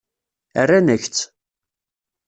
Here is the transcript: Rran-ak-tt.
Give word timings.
Rran-ak-tt. 0.63 1.23